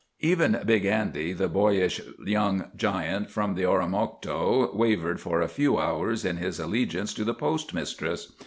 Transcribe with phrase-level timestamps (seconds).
[0.21, 6.25] Even Big Andy, the boyish young giant from the Oromocto, wavered for a few hours
[6.25, 8.33] in his allegiance to the postmistress.